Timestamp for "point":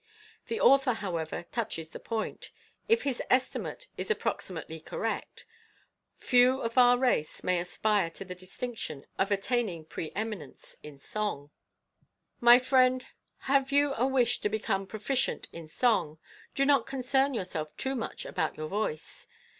1.99-2.49